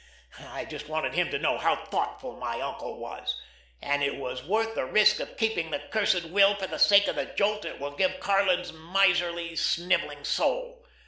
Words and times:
I 0.47 0.65
just 0.65 0.89
wanted 0.89 1.13
him 1.13 1.29
to 1.29 1.37
know 1.37 1.59
how 1.59 1.75
thoughtful 1.75 2.35
my 2.37 2.59
uncle 2.59 2.97
was, 2.97 3.39
and 3.83 4.01
it 4.01 4.15
was 4.15 4.43
worth 4.43 4.73
the 4.73 4.87
risk 4.87 5.19
of 5.19 5.37
keeping 5.37 5.69
the 5.69 5.77
cursed 5.77 6.23
will 6.23 6.55
for 6.55 6.65
the 6.65 6.79
sake 6.79 7.07
of 7.07 7.15
the 7.17 7.27
jolt 7.27 7.65
it 7.65 7.79
will 7.79 7.95
give 7.95 8.19
Karlin's 8.19 8.73
miserly, 8.73 9.55
snivelling 9.55 10.23
soul. 10.23 10.83